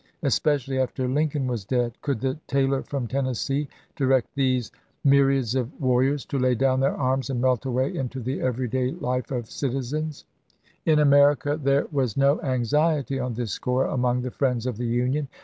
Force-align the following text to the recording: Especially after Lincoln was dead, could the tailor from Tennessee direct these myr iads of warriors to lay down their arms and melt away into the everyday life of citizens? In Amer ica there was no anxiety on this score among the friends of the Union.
Especially 0.23 0.79
after 0.79 1.07
Lincoln 1.07 1.45
was 1.45 1.63
dead, 1.63 1.93
could 2.01 2.21
the 2.21 2.39
tailor 2.47 2.81
from 2.81 3.05
Tennessee 3.05 3.67
direct 3.95 4.29
these 4.33 4.71
myr 5.03 5.29
iads 5.31 5.53
of 5.53 5.79
warriors 5.79 6.25
to 6.25 6.39
lay 6.39 6.55
down 6.55 6.79
their 6.79 6.95
arms 6.95 7.29
and 7.29 7.39
melt 7.39 7.65
away 7.65 7.95
into 7.95 8.19
the 8.19 8.41
everyday 8.41 8.89
life 8.93 9.29
of 9.29 9.47
citizens? 9.51 10.25
In 10.87 10.97
Amer 10.97 11.35
ica 11.35 11.61
there 11.63 11.85
was 11.91 12.17
no 12.17 12.41
anxiety 12.41 13.19
on 13.19 13.35
this 13.35 13.51
score 13.51 13.85
among 13.85 14.23
the 14.23 14.31
friends 14.31 14.65
of 14.65 14.77
the 14.77 14.87
Union. 14.87 15.27